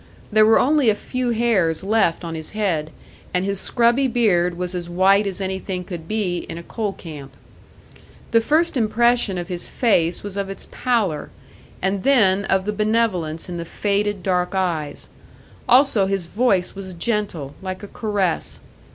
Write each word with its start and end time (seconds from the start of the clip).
There 0.31 0.47
were 0.47 0.57
only 0.57 0.89
a 0.89 0.95
few 0.95 1.29
hairs 1.29 1.83
left 1.83 2.23
on 2.25 2.33
his 2.33 2.49
head, 2.57 2.89
and 3.35 3.45
his 3.45 3.59
scrubby 3.59 4.07
beard 4.07 4.57
was 4.57 4.73
as 4.73 4.89
white 4.89 5.27
as 5.27 5.39
anything 5.39 5.83
could 5.83 6.07
be 6.07 6.37
in 6.49 6.57
a 6.57 6.63
coal 6.63 6.93
camp. 6.93 7.33
The 8.31 8.41
first 8.41 8.75
impression 8.75 9.37
of 9.37 9.47
his 9.47 9.69
face 9.69 10.23
was 10.23 10.37
of 10.37 10.49
its 10.49 10.67
pallor, 10.71 11.29
and 11.83 12.01
then 12.01 12.45
of 12.45 12.65
the 12.65 12.73
benevolence 12.73 13.47
in 13.47 13.57
the 13.57 13.63
faded 13.63 14.23
dark 14.23 14.55
eyes; 14.55 15.09
also 15.69 16.07
his 16.07 16.25
voice 16.25 16.73
was 16.73 16.95
gentle, 16.95 17.53
like 17.61 17.83
a 17.83 17.87
caress. 17.87 18.61